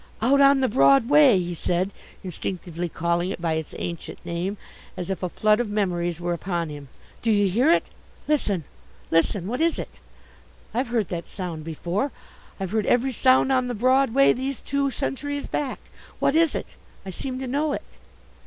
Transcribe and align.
"Out 0.19 0.41
on 0.41 0.61
the 0.61 0.67
Broad 0.67 1.09
Way," 1.09 1.37
he 1.37 1.53
said, 1.53 1.91
instinctively 2.23 2.89
calling 2.89 3.29
it 3.29 3.39
by 3.39 3.53
its 3.53 3.75
ancient 3.77 4.17
name 4.25 4.57
as 4.97 5.11
if 5.11 5.21
a 5.21 5.29
flood 5.29 5.59
of 5.59 5.69
memories 5.69 6.19
were 6.19 6.33
upon 6.33 6.69
him. 6.69 6.89
"Do 7.21 7.29
you 7.31 7.47
hear 7.47 7.69
it? 7.71 7.83
Listen 8.27 8.63
listen 9.11 9.45
what 9.45 9.61
is 9.61 9.77
it? 9.77 9.99
I've 10.73 10.87
heard 10.87 11.09
that 11.09 11.29
sound 11.29 11.63
before 11.63 12.11
I've 12.59 12.71
heard 12.71 12.87
every 12.87 13.13
sound 13.13 13.51
on 13.51 13.67
the 13.67 13.75
Broad 13.75 14.11
Way 14.11 14.33
these 14.33 14.59
two 14.59 14.89
centuries 14.89 15.45
back 15.45 15.79
what 16.17 16.33
is 16.33 16.55
it? 16.55 16.75
I 17.05 17.11
seem 17.11 17.37
to 17.37 17.45
know 17.45 17.71
it!" 17.73 17.97